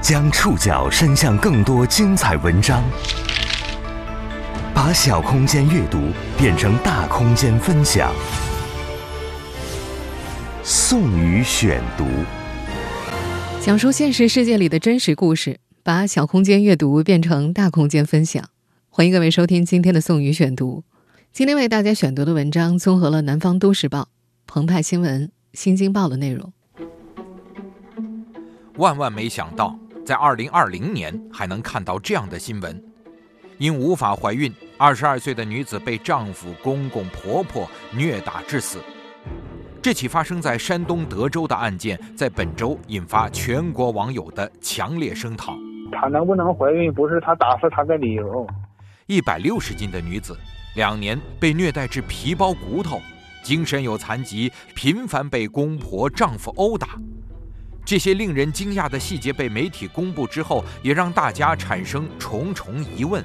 [0.00, 2.82] 将触角伸向更多精彩文章，
[4.74, 5.98] 把小空间阅读
[6.38, 8.10] 变成大空间分享。
[10.62, 12.06] 宋宇选读，
[13.60, 18.42] 讲述现实世界里的真实故事，把小空间阅读变成大空间分享。
[18.88, 20.82] 欢迎各位收听今天的宋宇选读。
[21.30, 24.02] 今天为大家选读的文章综合了《南方都市报》、
[24.46, 26.50] 澎湃新闻、《新京报》的内容。
[28.76, 29.78] 万万没想到，
[30.10, 32.82] 在二零二零年还能看到这样的新闻：
[33.58, 38.80] 因无法怀孕，二十二岁的女子被丈夫、公公、婆婆虐打致死。
[39.80, 45.56] 这起发生在山东德州的案件，在本周引发全国网友的强烈声讨。
[45.92, 48.44] 她能不能怀孕，不是她打死她的理由。
[49.06, 50.36] 一百六十斤的女子，
[50.74, 53.00] 两年被虐待至皮包骨头，
[53.44, 56.98] 精神有残疾，频繁被公婆、丈夫殴打。
[57.84, 63.24] 这些令人惊讶的细节被媒体公布之后，也让大家产生重重疑问：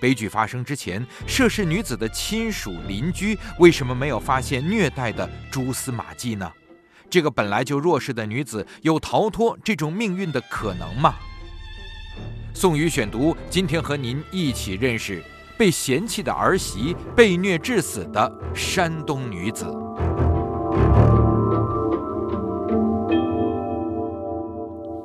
[0.00, 6.52] 悲剧发生之前，涉事女子的亲属邻居为什么没有发现虐待的蛛丝马迹呢？
[7.08, 11.14] 这个本来就弱势的女子，有逃脱这种命运的可能吗？
[12.52, 15.22] 宋宇选读，今天和您一起认识
[15.56, 19.85] 被嫌弃的儿媳被虐致死的山东女子。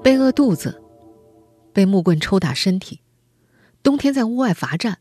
[0.03, 0.81] 被饿肚子，
[1.71, 3.01] 被木棍抽打身体，
[3.83, 4.97] 冬天在屋外罚站，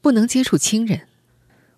[0.00, 1.02] 不能接触亲人。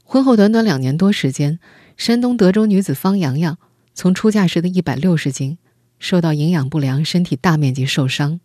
[0.04, 1.58] 婚后短短两年多时间，
[1.96, 3.58] 山东德州女子方洋洋
[3.92, 5.58] 从出嫁时的一百六十斤，
[5.98, 8.38] 受到营养不良，身体大面积受伤。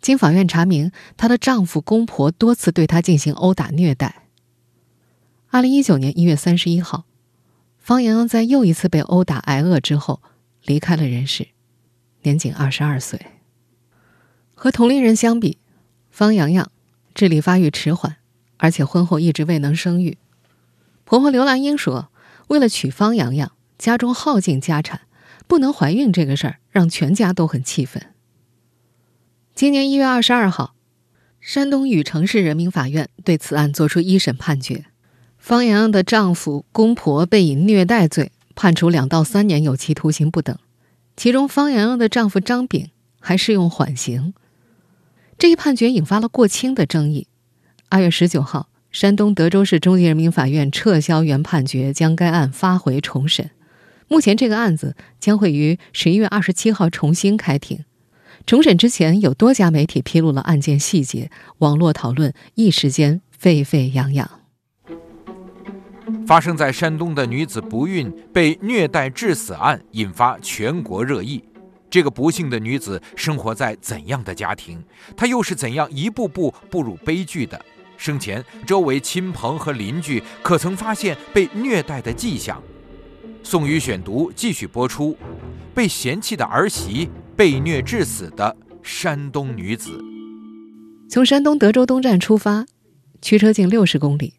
[0.00, 4.24] 经法院查明，她的丈夫、公婆多次对她进行殴打虐待。
[5.50, 7.04] 二零一九年一月三十一号，
[7.78, 10.20] 方洋洋在又一次被殴打挨饿之后，
[10.64, 11.46] 离开了人世，
[12.22, 13.26] 年仅二十二岁。
[14.54, 15.58] 和同龄人相比，
[16.10, 16.70] 方洋洋
[17.14, 18.16] 智力发育迟缓，
[18.58, 20.18] 而且婚后一直未能生育。
[21.04, 22.10] 婆婆刘兰英说
[22.48, 25.02] ：“为了娶方洋洋，家中耗尽家产，
[25.46, 28.02] 不能怀孕这个事儿让全家都很气愤。”
[29.54, 30.74] 今年一月二十二号，
[31.40, 34.86] 山东禹城市人民法院对此案作出一审判决，
[35.36, 40.56] 方洋洋的丈夫、公婆被以虐待罪判处两到三年有期徒刑不等，
[41.16, 42.90] 其中方洋洋的丈夫张炳
[43.20, 44.34] 还适用缓刑。
[45.38, 47.26] 这一判决引发了过轻的争议。
[47.88, 53.50] 二月十九号，山东德州市中级人民法院撤销原判决，将该案发回重审。
[54.08, 57.84] 目前，这个案子将会于十一月二十七号重新开庭。
[58.44, 64.41] 重审之前，有多家媒体披露了案件细节，网络讨论一时间沸沸扬扬。
[66.32, 71.44] 发生在山东的女子不孕被虐待致死案引发全国热议。
[71.90, 74.82] 这个不幸的女子生活在怎样的家庭？
[75.14, 77.62] 她又是怎样一步步步入悲剧的？
[77.98, 82.62] 生前，周围亲朋和邻居可曾发现被虐待的迹象？
[83.42, 85.14] 宋宇选读继续播出：
[85.74, 87.10] 被嫌弃的儿媳。
[87.36, 90.02] 被虐致死的山东女子，
[91.10, 92.64] 从山东德州东站出发，
[93.20, 94.32] 驱车近六十公里，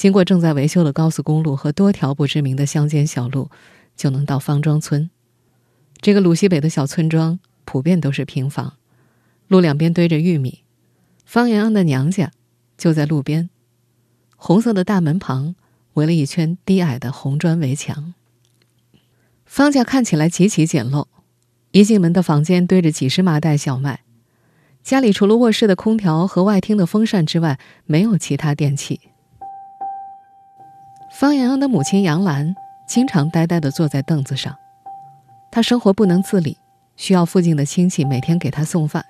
[0.00, 3.50] 经过正在维修的高速公路和多条不知名的乡间小路，
[3.94, 5.10] 就能到方庄村。
[6.00, 8.78] 这个鲁西北的小村庄普遍都是平房，
[9.46, 10.64] 路两边堆着玉米。
[11.26, 12.30] 方洋洋的娘家
[12.78, 13.50] 就在路边，
[14.36, 15.54] 红色的大门旁
[15.92, 18.14] 围了一圈低矮的红砖围墙。
[19.44, 21.08] 方家看起来极其简陋。
[21.72, 24.00] 一进门的房间堆着几十麻袋小麦，
[24.82, 28.98] 家里除了卧室的空调和外厅的风扇之外，没有其他电器。
[31.20, 34.56] 方洋洋的母亲杨兰经常呆呆地坐在凳子上，
[35.50, 36.56] 她生活不能自理，
[36.96, 39.04] 需要附近的亲戚每天给她送饭。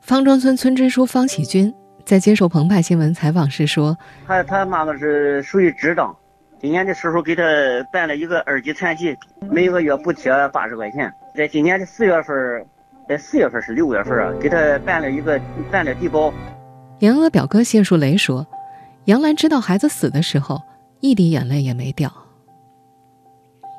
[0.00, 1.72] 方庄村村支书方喜军
[2.04, 3.96] 在接受澎湃新闻采访时说
[4.26, 6.12] ：“他他妈妈是属于智障，
[6.60, 7.44] 今年的时候给他
[7.92, 9.16] 办了一个二级残疾，
[9.48, 12.66] 每个月补贴八十块钱。”在今年的四月份，
[13.08, 16.34] 在四月份是六月份啊，给他办了一个办了低保。
[16.98, 18.44] 杨娥表哥谢树雷说
[19.06, 20.60] ：“杨兰知道孩子死的时候，
[21.02, 22.10] 一滴眼泪也没掉。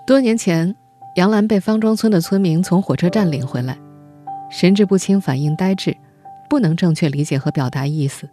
[0.05, 0.75] 多年前，
[1.15, 3.77] 杨兰被方庄村的村民从火车站领回来，
[4.51, 5.95] 神志不清，反应呆滞，
[6.49, 8.29] 不能正确理解和表达意思。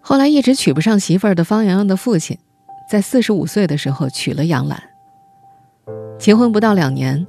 [0.00, 2.36] 后来一直娶不上媳妇儿的方洋洋的父亲，
[2.90, 4.82] 在四十五岁的时候娶了杨兰。
[6.18, 7.26] 结婚不到两年。”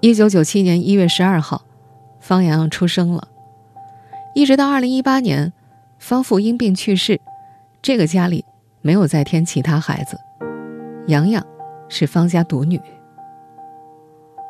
[0.00, 1.62] 一九九七年一月十二号，
[2.18, 3.28] 方洋洋出生了。
[4.34, 5.52] 一直到二零一八年，
[5.98, 7.20] 方父因病去世，
[7.80, 8.44] 这个家里
[8.82, 10.18] 没有再添其他孩子。
[11.06, 11.44] 洋洋
[11.88, 12.80] 是方家独女。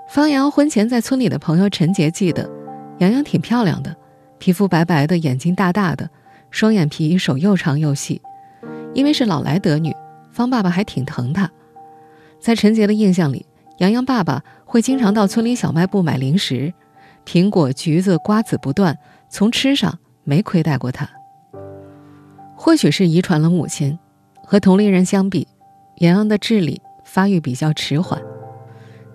[0.09, 2.51] 方洋婚前在村里的朋友陈杰记得，
[2.99, 3.95] 洋洋挺漂亮的，
[4.39, 6.11] 皮肤白白的，眼睛大大的，
[6.51, 8.21] 双眼皮，手又长又细。
[8.93, 9.95] 因为是老来得女，
[10.31, 11.51] 方爸爸还挺疼她。
[12.39, 13.47] 在陈杰的印象里，
[13.79, 16.75] 洋洋爸爸会经常到村里小卖部买零食，
[17.25, 18.99] 苹果、橘子、瓜子不断，
[19.31, 21.09] 从吃上没亏待过他。
[22.55, 23.99] 或许是遗传了母亲，
[24.45, 25.47] 和同龄人相比，
[25.97, 28.21] 洋洋的智力发育比较迟缓。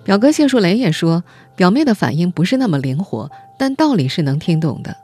[0.03, 1.24] 表哥谢树雷也说，
[1.56, 3.29] 表妹的反应不是那么灵活，
[3.59, 4.95] 但道理是能听懂的。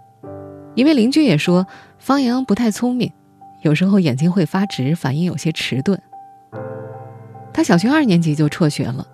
[0.75, 1.67] 一位邻居也说，
[1.99, 3.11] 方洋洋不太聪明，
[3.63, 5.99] 有时候眼睛会发直，反应有些迟钝。
[7.53, 9.05] 他小学二年级就辍学了。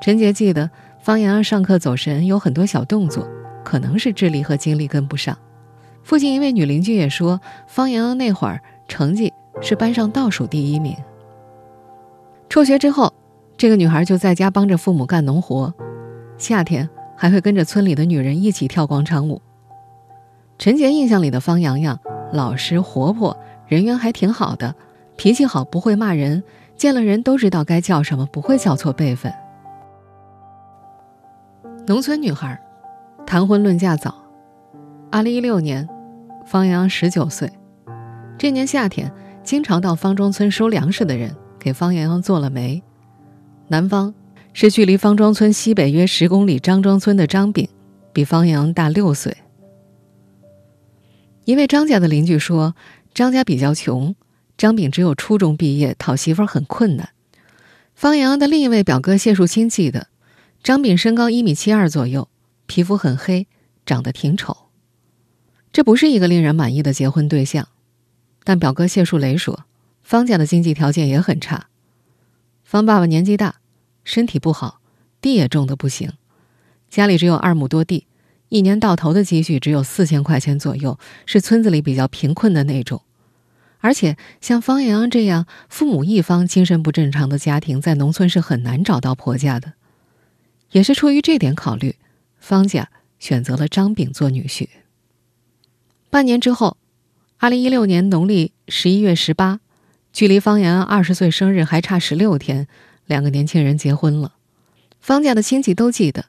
[0.00, 3.28] 陈杰记得，方洋洋上课走神，有很多小动作，
[3.64, 5.36] 可能是智力和精力跟不上。
[6.02, 10.96] 附近一位女邻居也说，方洋洋那会儿成绩是班上倒数第一名。
[12.48, 13.12] 辍学之后。
[13.60, 15.74] 这个女孩就在家帮着父母干农活，
[16.36, 19.42] 夏天还会跟着村里的女人一起跳广场舞。
[20.58, 21.98] 陈杰印象里的方洋洋
[22.32, 24.72] 老实活泼，人缘还挺好的，
[25.16, 26.44] 脾气好，不会骂人，
[26.76, 29.32] 见了人都知道该叫什么，不会叫错辈分。
[31.88, 32.56] 农村女孩，
[33.26, 34.14] 谈婚论嫁早。
[35.10, 35.88] 二零一六年，
[36.46, 37.50] 方洋洋十九岁，
[38.38, 39.12] 这年夏天，
[39.48, 42.82] 经常到方庄村收粮食的人给方洋洋做了媒。
[43.68, 44.12] 男方
[44.52, 47.66] 是距离方庄村西北约十公里张庄村的张炳，
[48.12, 49.34] 比方洋洋大六岁。
[51.46, 52.74] 一位张家的邻居说，
[53.14, 54.14] 张家比较穷，
[54.58, 57.08] 张炳只有初中毕业，讨媳妇很困难。
[57.94, 60.08] 方洋的另一位表哥谢树清记得，
[60.62, 62.28] 张炳身高一米七二左右，
[62.66, 63.46] 皮肤很黑，
[63.86, 64.54] 长得挺丑。
[65.72, 67.66] 这不是一个令人满意的结婚对象，
[68.48, 69.66] 但表哥谢树雷说，
[70.02, 71.66] 方家的经济条件也很差。
[72.64, 73.56] 方爸爸年纪大，
[74.04, 74.80] 身体不好，
[75.20, 76.14] 地也种的不行，
[76.88, 78.06] 家里只有二亩多地，
[78.48, 83.02] 一年到头的积蓄只有四千块钱左右，是村子里比较贫困的那种。
[83.80, 89.74] 而且像方洋洋这样父母一方精神不正常的家庭，在农村是很难找到婆家的。
[90.70, 91.96] 也是出于这点考虑，
[92.38, 94.68] 方家选择了张炳做女婿。
[96.08, 96.78] 半年之后，
[97.40, 99.60] 二零一六年农历十一月十八。
[100.12, 102.66] 距离方洋洋二十岁生日还差十六天，
[103.06, 104.34] 两个年轻人结婚了。
[105.00, 106.24] 方家的亲戚都记得，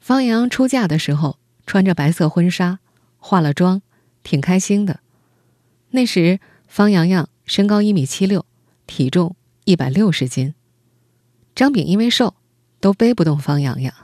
[0.00, 2.80] 方洋洋出嫁的时候穿着白色婚纱，
[3.18, 3.82] 化了妆，
[4.24, 4.98] 挺开心的。
[5.90, 8.44] 那时方洋洋身高一米七六，
[8.88, 10.54] 体重一百六十斤。
[11.54, 12.34] 张炳因为瘦，
[12.80, 13.94] 都背不动方洋洋。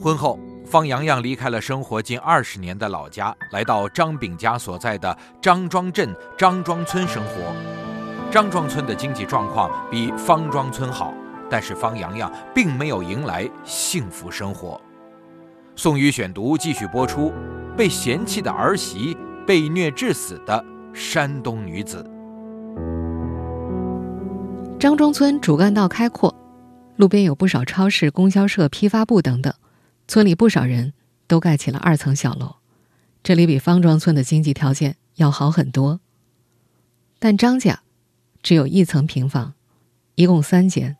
[0.00, 0.47] 婚后。
[0.68, 7.54] 方洋洋离开了生活近二十年的老家，来到张炳家所在的张庄镇张庄村生活。
[8.30, 11.14] 张庄村的经济状况比方庄村好，
[11.48, 14.78] 但是方洋洋并没有迎来幸福生活。
[15.74, 17.32] 宋宇选读继续播出：
[17.74, 19.16] 被嫌弃的儿媳，
[19.46, 20.62] 被虐致死的
[20.92, 22.04] 山东女子。
[24.78, 26.34] 张庄村主干道开阔，
[26.96, 29.50] 路边有不少超市、供销社、批发部等等。
[30.08, 30.94] 村里不少人
[31.26, 32.56] 都盖起了二层小楼，
[33.22, 36.00] 这里比方庄村的经济条件要好很多。
[37.18, 37.80] 但张家
[38.42, 39.52] 只有一层平房，
[40.14, 40.96] 一共三间。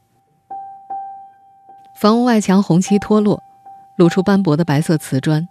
[1.99, 3.43] 房屋外墙红漆脱落，
[3.97, 5.49] 露出斑驳的白色瓷砖。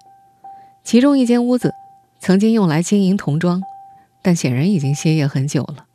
[0.84, 1.74] 其中一间屋子
[2.20, 3.64] 曾经用来经营童装，
[4.22, 5.88] 但显然已经歇业很久了。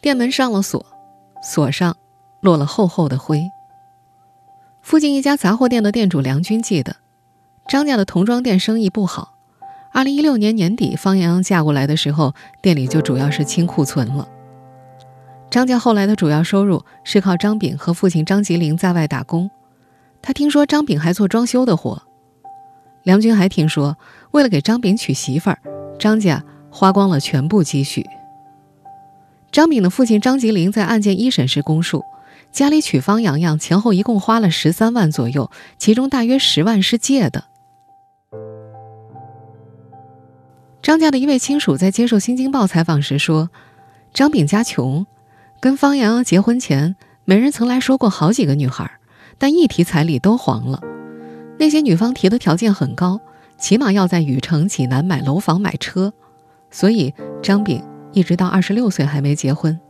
[0.00, 0.84] 店门上了锁，
[1.44, 1.96] 锁上
[2.40, 3.40] 落了厚厚的灰。
[4.82, 6.96] 附近一家杂货店的店主梁军记得，
[7.68, 9.38] 张家的童装店生意不好。
[9.92, 14.28] 二零一六年年底，方洋洋嫁过来的时候，店里就主要是清库存了。
[15.50, 19.50] 张家后来的主要收入是靠张炳和父亲张吉林在外打工。
[20.20, 22.02] 他听说张炳还做装修的活。
[23.04, 23.96] 梁军还听说，
[24.32, 25.58] 为了给张炳娶媳妇儿，
[25.98, 28.04] 张家花光了全部积蓄。
[29.52, 32.02] 张炳的父亲张吉林在案件一审时供述。
[32.52, 37.44] 家里娶方洋洋前后一共花了十三万左右，其中大约十万是借的。
[40.82, 43.48] 张家的一位亲属在接受《新京报》采访时说
[44.12, 45.06] ：“张炳家穷，
[45.60, 46.94] 跟方洋洋结婚前，
[47.24, 48.98] 媒人曾来说过好几个女孩，
[49.38, 50.78] 但一提彩礼都黄了。
[51.58, 53.18] 那些女方提的条件很高，
[53.56, 56.12] 起码要在禹城、济南买楼房、买车，
[56.70, 57.82] 所以张炳
[58.12, 59.80] 一直到二十六岁还没结婚。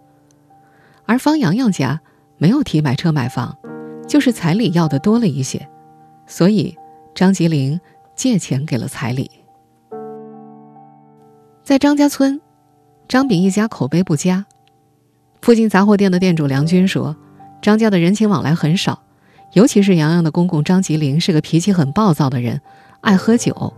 [1.06, 2.00] 而方洋洋家。”
[2.42, 3.56] 没有提买车买房，
[4.08, 5.68] 就是彩礼要的多了一些，
[6.26, 6.76] 所以
[7.14, 7.80] 张吉林
[8.16, 9.30] 借钱给了彩礼。
[11.62, 12.40] 在张家村，
[13.06, 14.44] 张炳一家口碑不佳。
[15.40, 17.14] 附近杂货店的店主梁军说，
[17.62, 19.04] 张家的人情往来很少，
[19.52, 22.60] 尤其是洋洋的公公张吉林是个脾气很暴躁的人，
[23.02, 23.72] 爱喝酒。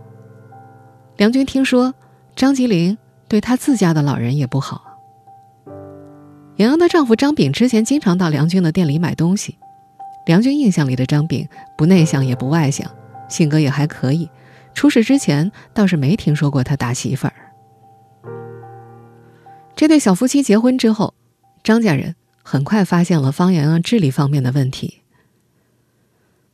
[1.17, 1.93] 梁军听说
[2.35, 4.94] 张吉林对他自家的老人也不好。
[6.57, 9.57] 杨洋的丈夫张炳之前经常到梁军的店里买东西。
[10.25, 11.47] 梁军印象里的张炳
[11.77, 12.89] 不内向也不外向，
[13.27, 14.29] 性格也还可以。
[14.73, 17.33] 出事之前倒是没听说过他打媳妇儿。
[19.75, 21.13] 这对小夫妻结婚之后，
[21.61, 25.01] 张家人很快发现了方洋洋智力方面的问题。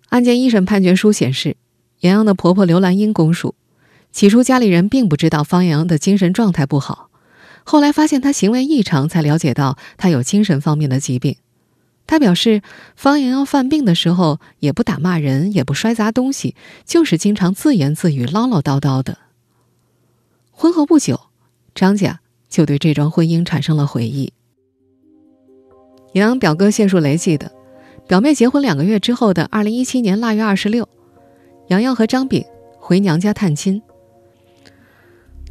[0.09, 1.55] 案件一审判决书显示，
[1.99, 3.53] 杨洋的婆婆刘兰英供述，
[4.11, 7.10] 起初家里人并不知道方洋洋的精神状态不好，
[7.63, 11.37] 后来发现他行为异常，才了解到他有精神方面的疾病。
[12.07, 12.61] 他表示，
[12.95, 19.17] 方洋洋犯病的时候也不打骂人，也不摔砸东西，就是经常自言自语、唠唠叨叨的。
[20.51, 21.19] 婚后不久，
[21.73, 24.33] 张家就对这桩婚姻产生了悔意。
[26.13, 27.49] 杨洋表哥谢树雷记得，
[28.07, 30.89] 表妹结婚两个月之后的二零一七年腊月二十六，
[31.67, 32.43] 杨洋和张炳
[32.77, 33.81] 回娘家探亲。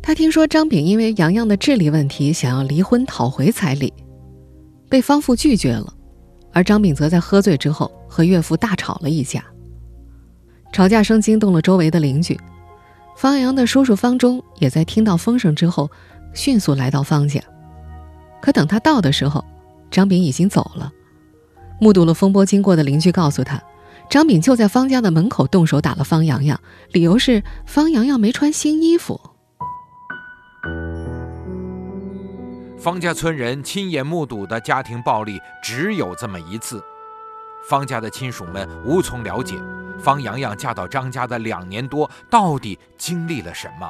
[0.02, 3.92] 他听说张炳因为洋洋的智力问题，想要离婚讨回彩礼，
[4.88, 5.92] 被方父拒绝了。
[6.52, 9.44] 而张炳则在喝醉之后和岳父大吵了一架，
[10.72, 12.36] 吵架声惊动了周围的邻居，
[13.16, 15.88] 方阳的叔叔方忠也在听到风声之后，
[16.34, 17.40] 迅速来到方家。
[18.42, 19.44] 可等他到的时候，
[19.90, 20.90] 张炳已经走了。
[21.78, 23.62] 目睹了风波经过的邻居告诉他，
[24.08, 26.58] 张炳就在方家的门口动手打了方洋洋，
[26.90, 29.20] 理由是方洋洋没穿新衣服。
[32.80, 36.82] 方家村人亲眼目睹的家庭暴力只有这么一次，
[37.68, 39.60] 方家的亲属们无从了解
[39.98, 43.86] 方洋洋嫁到张家的两年多到底经历了什么。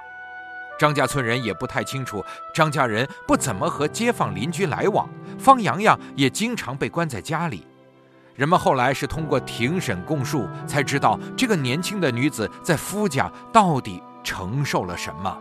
[0.77, 7.65] 张家村人也不太清楚，张家人不怎么和街坊邻居来往，方洋洋也经常被关在家里。
[8.35, 15.39] 人们后来是通过庭审供述才知道，这个年轻的女子在夫家到底承受了什么。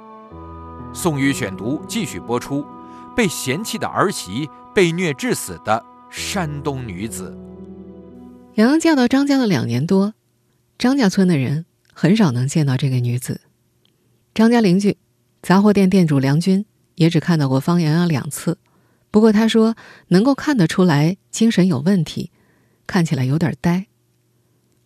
[0.93, 2.63] 宋宇选读继续播出。
[3.15, 7.37] 被嫌弃的儿媳，被虐致死的山东女子。
[8.55, 10.13] 杨洋嫁到张家的两年多，
[10.77, 13.41] 张家村的人很少能见到这个女子。
[14.33, 14.97] 张家邻居
[15.41, 18.57] 杂货店店主梁军也只看到过方洋洋两次，
[19.11, 19.75] 不过他说
[20.07, 22.31] 能够看得出来精神有问题，
[22.87, 23.87] 看起来有点呆。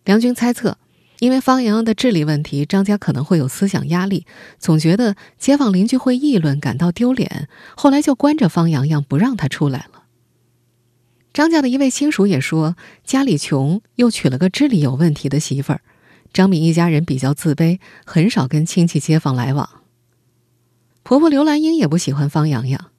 [0.04, 0.78] 梁军猜测。
[1.24, 4.26] 因为方洋洋的智力问题，张家可能会有思想压力，
[4.58, 10.02] 总觉得街坊邻居会议论，感到丢脸，后来就关着方洋洋，不让他出来了。
[11.32, 15.80] 张家的一位亲属也说，家里穷，又娶了个智力有问题的媳妇儿，
[16.30, 19.66] 张敏一家人比较自卑，很少跟亲戚街坊来往。
[21.02, 22.90] 婆婆刘兰英也不喜欢方洋洋，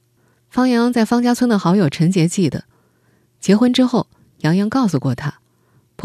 [0.49, 2.63] 方洋洋在方家村的好友陈杰记得，
[3.39, 4.07] 结婚之后，
[4.39, 5.41] 洋洋告诉过他。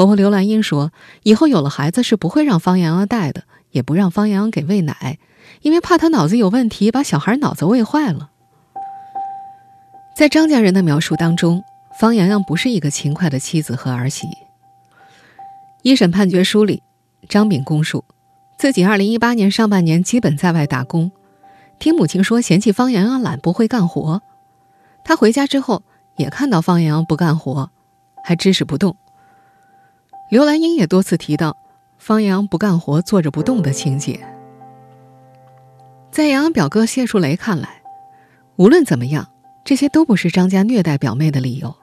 [0.00, 0.92] 婆婆刘兰英说
[1.24, 5.18] ：“以后有了孩子是不会让方洋洋带的，也不让方洋洋给喂奶，
[5.60, 8.30] 因为怕他脑子有问题，把小孩脑子喂坏了。”
[10.16, 11.62] 在张家人的描述当中，
[11.98, 14.26] 方洋洋不是一个勤快的妻子和儿媳。
[15.82, 16.82] 一审判决书里，
[17.28, 18.02] 张炳供述，
[18.56, 21.12] 自己2018年上半年基本在外打工，
[21.78, 24.22] 听母亲说嫌弃方洋洋懒不会干活，
[25.04, 25.82] 他回家之后
[26.16, 27.70] 也看到方洋洋不干活，
[28.24, 28.96] 还支使不动。
[30.30, 31.56] 刘兰英也多次提到
[31.98, 34.20] 方洋不干活、坐着不动的情节。
[36.12, 37.82] 在杨洋表哥谢树雷看来，
[38.54, 39.28] 无论怎么样，
[39.64, 41.74] 这些都不是张家虐待表妹的理由。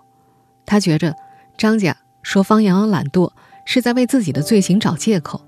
[0.66, 1.13] 他觉着
[1.58, 3.32] 张家说方洋懒惰
[3.66, 5.42] 是在为自己的罪行找借口。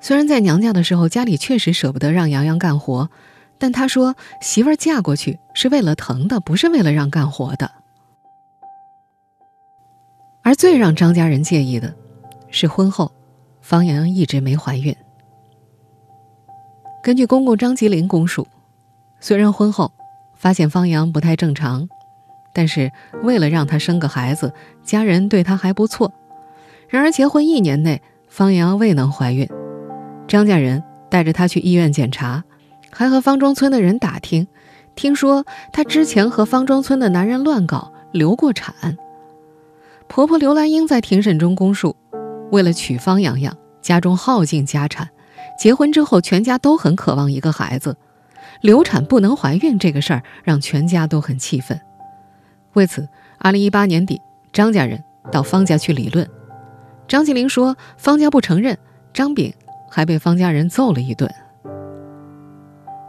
[0.00, 3.08] 虽然在娘家的时候家里确实舍不得让洋洋干活，
[3.56, 7.70] 但他说媳妇儿嫁过去是为了疼的，不是为了让干活的。
[10.50, 11.94] 而最让张家人介意的。
[12.50, 13.12] 是婚后，
[13.60, 14.92] 方洋洋一直没怀孕。
[17.04, 18.48] 根据公公张吉林供述，
[19.20, 19.92] 虽然婚后
[20.34, 21.88] 发现方洋不太正常，
[22.52, 22.90] 但是
[23.22, 24.52] 为了让他生个孩子，
[24.82, 26.12] 家人对他还不错。
[26.88, 29.48] 然而结婚一年内，方洋未能怀孕，
[30.26, 32.42] 张家人带着他去医院检查，
[32.90, 34.48] 还和方庄村的人打听，
[34.96, 38.74] 听说他之前和方庄村的男人乱搞，流过产。
[40.10, 41.94] 婆婆刘兰英在庭审中供述。
[42.50, 45.08] 为了娶方洋洋，家中耗尽家产。
[45.56, 47.96] 结婚之后，全家都很渴望一个孩子。
[48.60, 51.80] 流产不能怀孕这个事儿，让全家都很气愤。
[52.72, 54.20] 为此，二零一八年底，
[54.52, 55.00] 张家人
[55.30, 56.28] 到方家去理论。
[57.06, 58.76] 张庆林说，方家不承认，
[59.14, 59.54] 张炳
[59.88, 61.32] 还被方家人揍了一顿。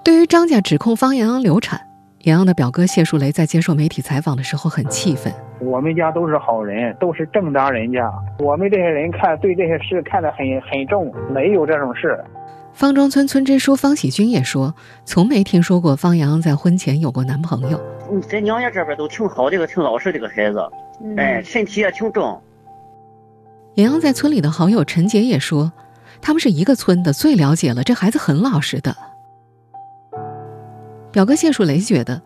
[0.03, 1.81] 对于张家指控方洋洋流产，
[2.24, 5.34] 杨洋的表哥谢树雷在接受媒体采访的时候很气愤。
[5.60, 8.12] 我们家都是好人，都是正当人家。
[8.38, 12.24] 我们这些人看对这些事看得很很重，没有这种事。
[12.74, 17.82] 方庄村村支书方喜军也说，从没听说过方洋洋在婚前有过男朋友。
[18.30, 20.62] 在娘家这边都挺好，这个挺老实，这个孩子，
[21.18, 22.24] 哎，身体也挺正。
[23.75, 25.72] 杨洋在村里的好友陈杰也说，
[26.22, 28.96] 他们是一个村的，最了解了这孩子很老实的。
[31.12, 32.22] 表哥谢树雷觉得，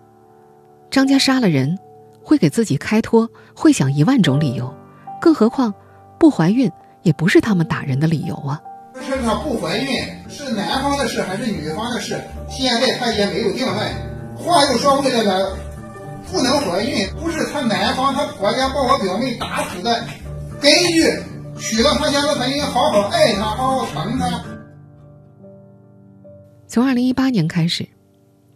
[0.92, 1.76] 张家杀了人，
[2.22, 4.72] 会给自己开脱，会想一万种理由，
[5.20, 5.74] 更何况
[6.20, 8.62] 不怀孕也不是他们打人的理由啊。
[9.02, 12.22] 是她不怀孕是男方的事还是女方的事？
[12.48, 13.92] 现在他也没有定论。
[14.36, 15.58] 话又说回来了，
[16.32, 20.04] 不能怀孕不是他男方他婆家把我表妹打死的，
[20.62, 21.04] 根据
[21.58, 24.44] 娶了他家了，他应该好好爱她，好好疼她。
[26.68, 27.88] 从二零一八年开始。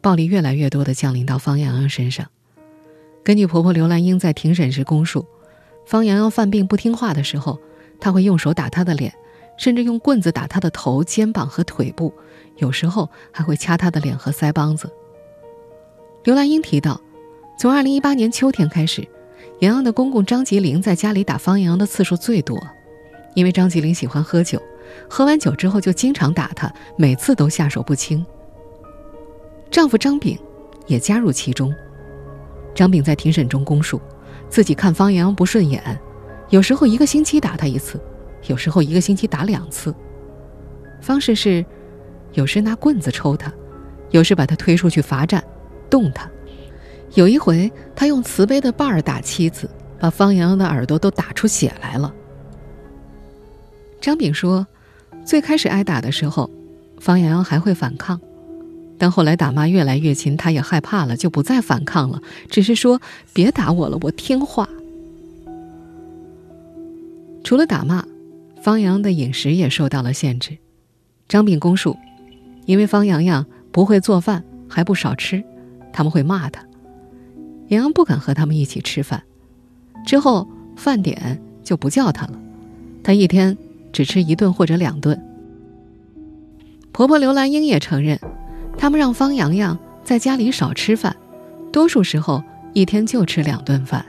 [0.01, 2.27] 暴力越来越多的降临到方洋洋身上。
[3.23, 5.25] 根据婆婆刘兰英在庭审时供述，
[5.85, 7.59] 方洋洋犯病不听话的时候，
[7.99, 9.13] 她会用手打他的脸，
[9.57, 12.13] 甚至用棍子打他的头、肩膀和腿部，
[12.57, 14.89] 有时候还会掐他的脸和腮帮子。
[16.23, 16.99] 刘兰英提到，
[17.57, 19.05] 从2018年秋天开始，
[19.59, 22.57] 洋洋的公公张吉林在家里打方洋洋的次数最多，
[23.35, 24.61] 因为张吉林喜欢喝酒，
[25.09, 28.25] 喝完酒之后就经常打他，每次都下手不轻。
[29.71, 30.37] 丈夫张炳
[30.87, 31.73] 也加入其中。
[32.73, 34.01] 张炳在庭审中供述，
[34.49, 35.81] 自己看方洋洋不顺眼，
[36.49, 37.99] 有时候一个星期打他一次，
[38.47, 39.93] 有时候一个星期打两次。
[41.01, 41.65] 方式是，
[42.33, 43.51] 有时拿棍子抽他，
[44.11, 45.43] 有时把他推出去罚站，
[45.89, 46.29] 动他。
[47.15, 52.13] 有一回，他用瓷杯的把儿打妻子，把方洋洋的耳朵都打出血来了。
[53.99, 54.65] 张炳说，
[55.25, 56.49] 最开始挨打的时候，
[56.99, 58.19] 方洋洋还会反抗。
[58.99, 63.01] 但后来打骂越来越勤，他也害怕了，就不再反抗了，只是说
[63.33, 64.69] ：“别打我了，我听话。”
[67.43, 68.05] 除了打骂，
[68.61, 70.57] 方洋的饮食也受到了限制。
[71.29, 71.95] 张炳公述，
[72.65, 75.43] 因为方洋洋不会做饭，还不少吃，
[75.93, 76.61] 他们会骂他。
[77.69, 79.23] 洋洋不敢和他们一起吃饭，
[80.05, 82.37] 之后饭点就不叫他了，
[83.01, 83.57] 他一天
[83.93, 85.17] 只吃一顿或者两顿。
[86.91, 88.19] 婆婆刘兰英也承认。
[88.79, 91.13] 他们让方洋洋在家里少吃饭，
[91.69, 92.41] 多数时候
[92.73, 94.05] 一天就吃两顿饭。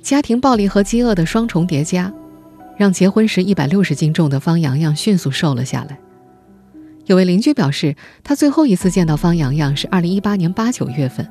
[0.00, 2.12] 家庭暴力和饥饿的双重叠加，
[2.76, 5.96] 让结婚时一百六十斤重的方洋洋迅速瘦了下来。
[7.06, 11.28] 有位邻居表示，他最后一次见到方洋洋是二零一八年八九月份，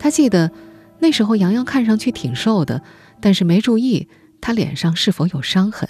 [0.00, 0.50] 他记得
[0.98, 2.82] 那时候洋洋看上去挺瘦的，
[3.20, 4.08] 但是没注意
[4.40, 5.88] 他脸上是否有伤痕。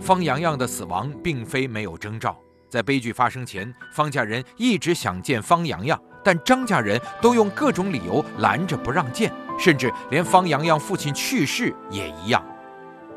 [0.00, 2.36] 方洋洋的死亡并非没有征兆，
[2.68, 12.44] 在悲剧发生前，方家人一直想见方洋洋，但张家人都用各种理由拦着不让见，甚至连方洋洋父亲去世也一样。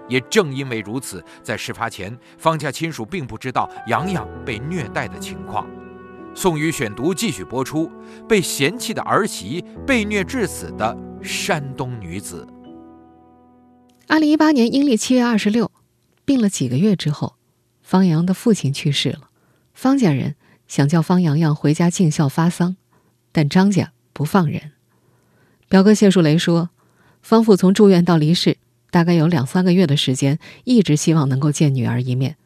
[0.10, 5.66] 也正因为如此，在事发前，方家亲属并不知道洋洋被虐待的情况。
[6.36, 7.90] 宋宇选读继续播出：
[8.28, 12.46] 被嫌弃的儿媳被虐致死的山东女子。
[14.08, 15.73] 二零一八年阴历七月二十六。
[16.26, 17.36] 病了几个月之后，
[17.82, 19.30] 方洋的父亲去世了。
[19.74, 20.36] 方家人
[20.68, 22.78] 想叫方洋洋回家尽孝发丧，
[23.32, 24.72] 但张家不放人。
[25.68, 26.70] 表哥谢树雷说，
[27.22, 28.58] 方父从住院到离世，
[28.92, 32.38] 大概有两三个月的时间，一直希望能够见女儿一面。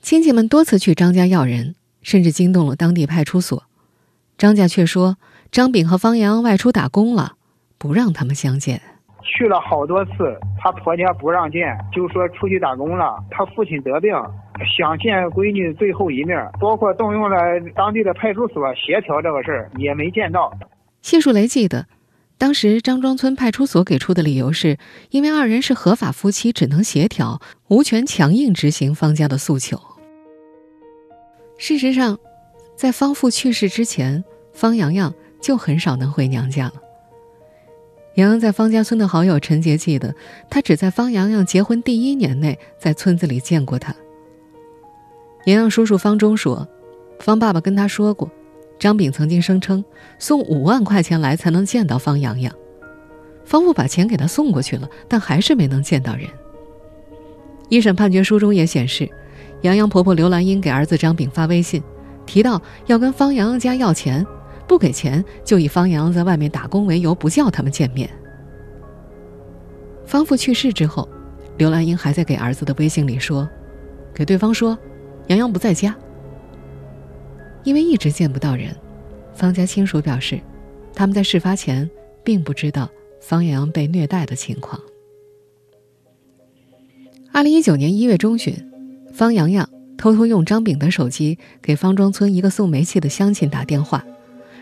[0.00, 3.64] 亲戚们多次去张家要人，甚至惊动了当地派出所。
[4.36, 5.16] 张家却说，
[5.50, 7.36] 张炳和方洋外出打工了，
[7.78, 8.80] 不让他们相见。
[9.22, 13.16] 去了好多次，她婆家不让见，就说出去打工了。
[13.30, 14.12] 她父亲得病，
[14.76, 17.38] 想见闺女最后一面，包括动用了
[17.74, 20.52] 当地的派出所协调这个事儿，也没见到。
[21.00, 21.86] 谢树雷记得，
[22.36, 24.76] 当时张庄村派出所给出的理由是，
[25.10, 29.78] 因为二人是合法夫妻，只能协调，无权强硬执行方家的诉求。
[31.56, 32.18] 事实上，
[32.76, 36.74] 在方父去世之前，方洋洋就很少能回娘家了。
[38.18, 40.12] 洋洋在方家村的好友陈杰记得，
[40.50, 43.94] 他只在方洋洋结婚第一年内在村子里见过他。
[45.44, 46.66] 洋洋叔叔方忠说，
[47.20, 48.28] 方爸爸跟他说过，
[48.76, 49.84] 张炳曾经声称
[50.18, 52.52] 送五万块钱来才能见到方洋洋，
[53.44, 56.26] 方父把钱给他送过去了，但还是没能见到人。
[57.68, 59.08] 一审判决书中也显示，
[59.60, 61.80] 洋洋婆婆刘兰英给儿子张炳发微信，
[62.26, 64.26] 提到要跟方洋洋家要钱。
[64.68, 68.08] 不给钱，就以方洋在外面打工为由不叫他们见面。
[70.06, 71.08] 方父去世之后，
[71.56, 73.48] 刘兰英还在给儿子的微信里说
[74.14, 74.78] ：“给对方说，
[75.26, 75.96] 洋洋不在家。”
[77.64, 78.74] 因为一直见不到人，
[79.34, 80.40] 方家亲属表示，
[80.94, 81.88] 他们在事发前
[82.22, 82.88] 并不知道
[83.20, 84.80] 方洋洋被虐待的情况。
[87.32, 88.54] 二零一九年一月中旬，
[89.12, 94.04] 方洋洋偷偷用张炳的手机给方庄村一个送煤气的乡亲打电话，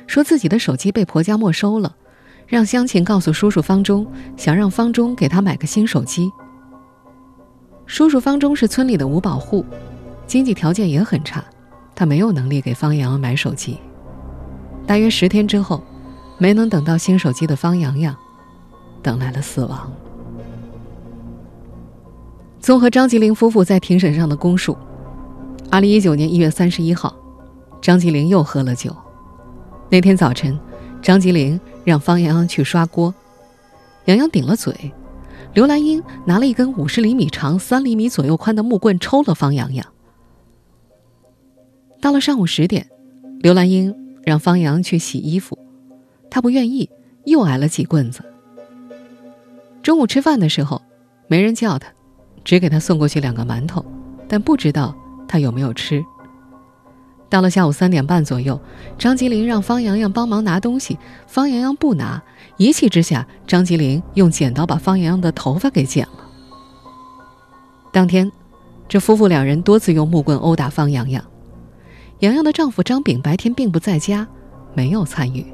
[0.06, 1.94] 说自己的手机被婆家没收了，
[2.46, 6.30] 让乡亲告诉叔叔方忠，想让方忠给他买个新手机。
[7.86, 9.64] 叔叔方忠是村里的五保户，
[10.26, 11.44] 经济条件也很差，
[11.94, 13.78] 他没有能力给方洋洋买手机。
[14.86, 15.82] 大约十天之后，
[16.38, 18.16] 没能等到新手机的方洋洋，
[19.02, 19.92] 等来了死亡。
[22.60, 24.76] 综合张吉林夫妇在庭审上的供述，
[25.70, 27.14] 二零一九年一月三十一号，
[27.80, 28.94] 张吉林又喝了酒。
[29.88, 30.58] 那天早晨，
[31.00, 33.14] 张吉林让方洋洋去刷锅，
[34.06, 34.74] 洋洋顶了嘴。
[35.54, 39.86] 刘兰英拿了一根五十厘米长、三厘米左右宽的木棍抽了方洋洋。
[42.00, 42.88] 到了上午十点，
[43.38, 43.94] 刘兰英
[44.24, 45.56] 让方洋去洗衣服，
[46.28, 46.90] 他不愿意，
[47.24, 48.22] 又挨了几棍子。
[49.82, 50.82] 中午吃饭的时候，
[51.28, 51.88] 没人叫他，
[52.44, 53.84] 只给他送过去两个馒头，
[54.28, 54.94] 但不知道
[55.28, 56.04] 他有没有吃。
[57.28, 58.60] 到了下午三点半左右，
[58.96, 62.22] 张吉林让方洋洋帮忙拿东西，方洋洋不拿。
[62.56, 66.30] 一气之下，张吉林用剪刀把方洋洋的头发给剪了。
[67.92, 68.30] 当天，
[68.88, 71.22] 这夫妇两人多次用木棍殴打方洋洋。
[72.20, 74.26] 洋洋的丈夫张炳白天并不在家，
[74.74, 75.44] 没有参与。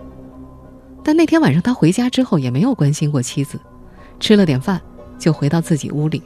[1.02, 3.58] 但那天晚上他回家之后也没有关心过妻子，
[4.20, 4.80] 吃了点饭
[5.18, 6.22] 就回到自己屋里。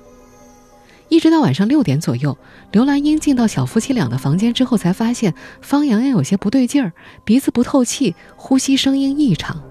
[1.08, 2.36] 一直到晚上六点左右，
[2.72, 6.92] 刘兰英进到小夫妻俩的房间之后，才发现方洋洋有些不对劲儿，
[7.24, 9.62] 鼻子不透气，呼吸声音异常。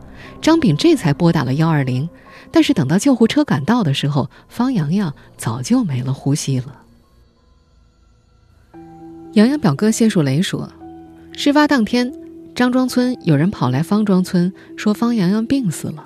[0.42, 2.10] 张炳这才拨打了幺二零，
[2.52, 6.82] 但是等到救护车赶到的时候，方洋洋早就没了呼吸了。
[9.34, 10.72] 洋洋表哥谢树雷说，
[11.34, 12.14] 事发当天，
[12.56, 16.06] 张庄村有人跑来方庄村说方洋洋病死了，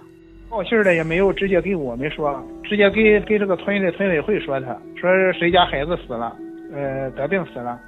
[0.50, 4.68] 报信的也没有直接给我们说，直接给给这个村的村委会说，他
[5.00, 6.36] 说谁家孩子死了，
[6.74, 7.80] 呃，得病死了。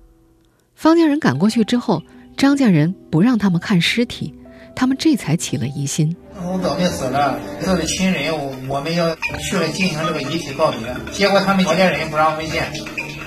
[0.76, 2.04] 方家人赶过去之后，
[2.38, 4.36] 张家人不让他们看尸体。
[4.74, 6.15] 他们这才起了疑心。
[6.36, 8.32] 我表妹死了，他的亲人，
[8.69, 10.80] 我们要去了进行这个遗体告别，
[11.12, 12.63] 结果他们老家人不让我们见。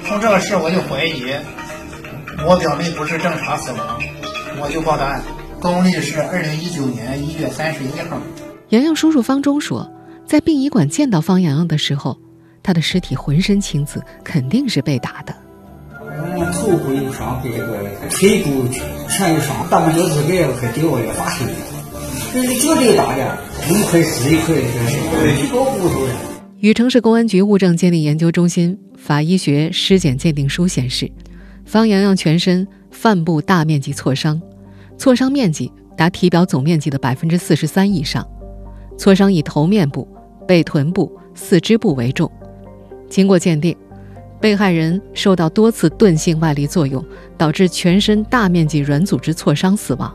[0.07, 1.35] 从这个事我就怀疑，
[2.49, 4.01] 我表妹不是正常死亡，
[4.62, 5.20] 我就报的案。
[5.61, 8.16] 公历是二零一九年一月三十一号。
[8.75, 9.89] 洋洋叔叔方中说，
[10.27, 12.19] 在殡仪馆见到方洋洋的时候，
[12.61, 15.33] 他的尸体浑身青紫，肯定是被打的。
[15.93, 17.57] 嗯，头部有伤，这个
[18.11, 18.67] 腿部
[19.09, 21.47] 全有伤，大拇脚趾盖和脚也发黑。
[22.33, 23.39] 这脚这个大的，
[23.71, 26.09] 一块是一块，一包骨头。
[26.59, 31.09] 禹城市公安局物证鉴定研究中心法医学尸检鉴定书显示，
[31.65, 34.43] 方洋洋全身犯部大面积挫伤，
[34.99, 38.27] 挫伤面积达体表总面积的百分之四十三以上，
[38.96, 40.07] 挫伤以头面部、
[40.46, 42.30] 背臀部、四肢部为重。
[43.09, 43.76] 经过鉴定。
[44.40, 47.02] 被害人受到多次钝性外力作用，
[47.38, 50.14] 导致全身大面积软组织挫伤死亡。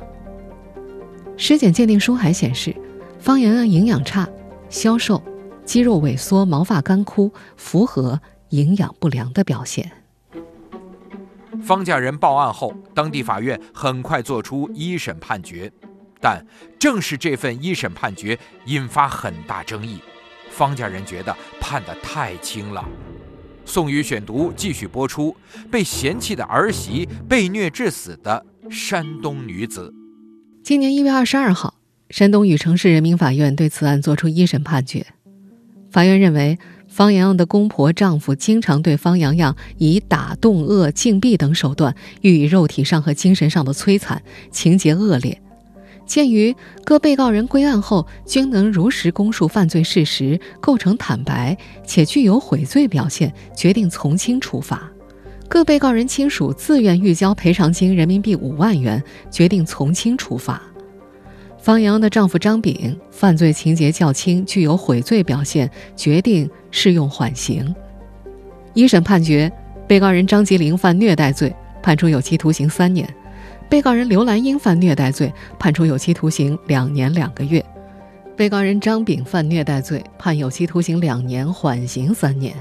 [1.35, 2.75] 尸检鉴定书还显示，
[3.17, 4.29] 方洋洋营养差、
[4.69, 5.19] 消瘦、
[5.65, 9.91] 肌肉萎缩、毛发干枯，符合营养不良的表现。
[11.63, 15.71] 方家人报案后，当地法院很快作出一审判决，
[16.21, 16.45] 但
[16.77, 19.99] 正是这份一审判决引发很大争议。
[20.49, 22.83] 方家人觉得判得太轻了。
[23.65, 25.35] 宋宇选读继续播出：
[25.69, 29.93] 被嫌弃的儿媳被虐致死的山东女子。
[30.63, 31.75] 今年一月二十二号，
[32.09, 35.05] 山东禹城市人民法院对此案作出一审判决。
[35.91, 45.39] 法院认为，方洋洋的公婆丈夫经常对方洋洋以打、动、饿、禁闭等手段予以肉体上和精神上的摧残，情节恶劣。
[46.09, 54.91] 鉴于各被告人归案后均能如实供述犯罪事实，构成坦白，且具有悔罪表现，决定从轻处罚。
[55.47, 60.59] 各被告人亲属自愿预交赔偿金人民币五万元，决定从轻处罚。
[61.59, 67.75] 方洋的丈夫张炳犯罪情节较轻，具有悔罪表现，决定适用缓刑。
[68.73, 69.51] 一审判决，
[69.87, 73.07] 被告人张吉林犯虐待罪，判处有期徒刑三年。
[73.69, 77.61] 被告人刘兰英犯虐待罪，判处有期徒刑两年两个月；
[78.35, 82.55] 被告人张炳犯虐待罪，判有期徒刑两年，缓刑三年。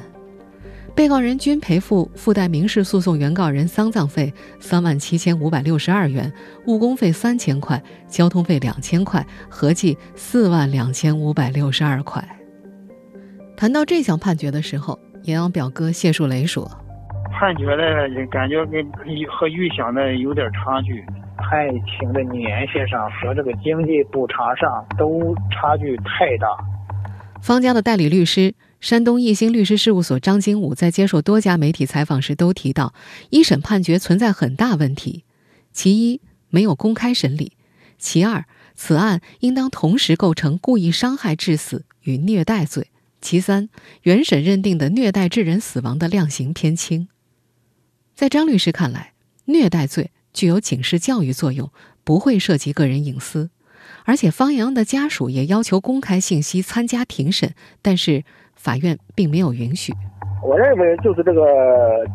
[0.94, 6.30] 被告人均赔付附带民事诉讼原告人丧葬费三万七千五百六十二元，
[6.66, 12.22] 误工费三千块，交通费两千块，合计四万两千五百六十二块。
[13.56, 16.70] 谈到这项判决的时候，阎王表哥谢树雷说。
[17.38, 18.84] 判决的感觉跟
[19.30, 21.04] 和预想的有点差距。
[21.36, 26.48] 判刑的年限上和这个经济补偿上都差距太大。
[27.40, 32.92] 方家的代理律师、山东一兴律师事务所张金武在接受多家媒体采访时都提到，
[33.30, 35.24] 一审判决存在很大问题。
[35.70, 36.20] 其一，
[36.50, 37.52] 没有公开审理；
[37.98, 42.86] 其二，此案应当同时构成故意伤害致死与虐待罪；
[43.20, 43.68] 其三，
[44.02, 47.08] 原审认定的虐待致人死亡的量刑偏轻。
[48.18, 49.12] 在张律师看来，
[49.44, 51.70] 虐待罪具有警示教育作用，
[52.02, 53.48] 不会涉及个人隐私。
[54.04, 58.24] 而且方洋的家属也要求公开信息参加庭审，但是
[58.56, 59.92] 法院并没有允许。
[60.42, 61.46] 我认为就是这个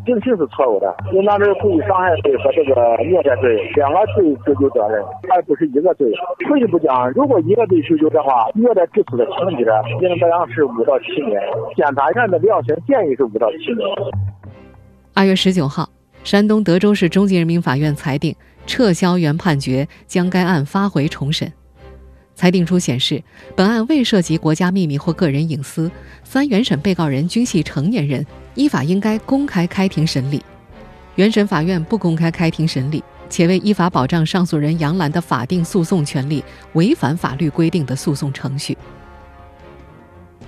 [0.04, 5.00] 定性是错误的，应当是故意伤害罪和这个虐待罪两个罪追究责任，
[5.32, 6.12] 而不是一个罪。
[6.44, 9.64] 退一步讲，如果一个罪追究的话，虐待致死的情节
[10.04, 11.40] 应当是五到七年，
[11.74, 13.88] 检察院的量刑建议是五到七年。
[15.16, 15.88] 二月十九号，
[16.24, 18.34] 山东德州市中级人民法院裁定
[18.66, 21.50] 撤销原判决，将该案发回重审。
[22.34, 23.22] 裁定书显示，
[23.54, 25.88] 本案未涉及国家秘密或个人隐私，
[26.24, 30.42] 三原审被告人均系成年人，依法应该公开开庭审理。
[31.14, 33.00] 原审法院不公开开庭审理，
[33.30, 38.76] 且未依法保障上诉人杨澜的法定诉讼权利，违反法律规定的诉讼程序。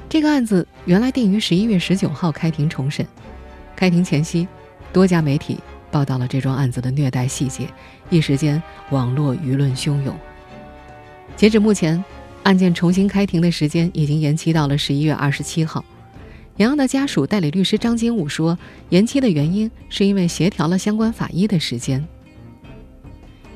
[0.09, 3.07] 这个案子原来定于十一月十九号开庭重审，
[3.77, 4.49] 开庭前夕，
[4.97, 5.59] 多家媒体
[5.91, 7.69] 报道了这桩案子的虐待细节，
[8.09, 10.17] 一时间网络舆论汹涌。
[11.37, 12.03] 截止目前，
[12.45, 15.85] 案件重新开庭的时间已经延期到了十一月二十七号。
[16.57, 22.03] 杨洋的家属代理律师张金武说，延期的原因是因为协调了相关法医的时间。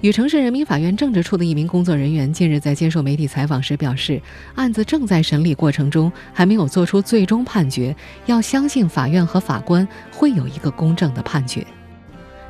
[0.01, 4.19] 禹城市人民法院政治处的一名工作人员近日在接受媒体采访时表示，
[4.55, 11.67] 案子正在审理过程中，还没有做出最终判决，要相信法院和法官会有一个公正的判决。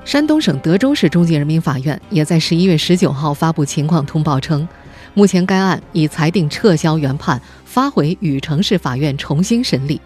[0.04, 4.66] 山东省德州市中级人民法院也在十一月十九号发布情况通报称。
[5.14, 10.00] 目前，该案已裁定撤销原判，发回禹城市法院重新审理。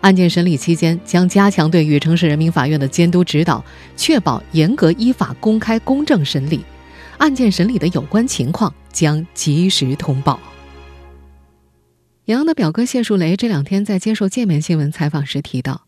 [0.00, 3.64] 案件审理期间，将加强对禹城市人民法院的监督指导，
[3.96, 6.64] 确保严格依法、公开、公正审理。
[7.18, 10.40] 案件审理的有关情况将及时通报。
[12.24, 15.82] 杨洋的表哥谢树雷这两天在接受界面新闻采访时提到，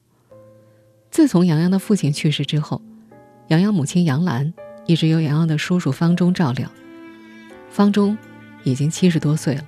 [1.10, 2.82] 自从杨洋的父亲去世之后，
[3.48, 4.52] 杨洋母亲杨兰
[4.86, 6.70] 一直由杨洋的叔叔方忠照料。
[7.70, 8.16] 方忠。
[8.64, 9.66] 已经七十多岁了，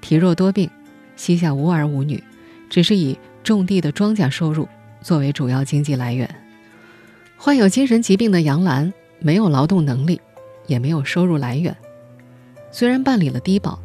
[0.00, 0.70] 体弱多病，
[1.16, 2.24] 膝下无儿无女，
[2.70, 4.68] 只是以种地的庄稼收入
[5.00, 6.28] 作为主要经济来源。
[7.36, 10.20] 患有精神疾病的杨兰没有劳动能力，
[10.66, 11.76] 也没有收入来源。
[12.70, 13.80] 虽然办理了低保，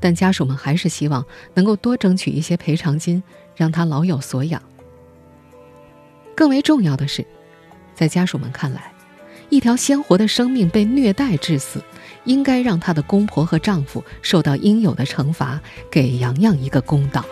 [0.00, 3.22] 但家属们还是希望能够多争取一些赔偿金，
[3.54, 4.62] 让他老有所养。
[6.34, 7.24] 更为重要的是，
[7.94, 8.92] 在家属们看来，
[9.48, 11.82] 一条鲜活的生命被虐待致死。
[12.24, 17.24] 应该让她的公婆和丈夫受到应有的惩罚，给洋洋一个公道。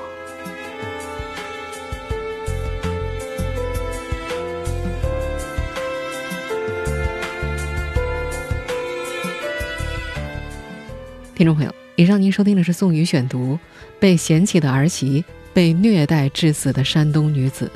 [11.34, 13.54] 听众朋友，以上您收听的是宋宇选读
[13.98, 17.66] 《被嫌弃的儿媳被虐待致死的山东女子》。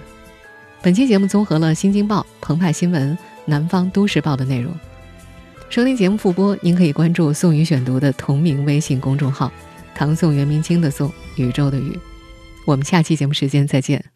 [0.81, 3.11] 本期节目综合了《新京报》《澎湃新闻》
[3.47, 4.73] 《南方都市报》的内容。
[5.71, 9.53] 收听节目复播，您可以关注“宋宇选读”的同名微信公众号
[9.92, 11.99] “唐宋元明清的宋宇宙的宇”。
[12.64, 14.05] 我们下期节目时间再见。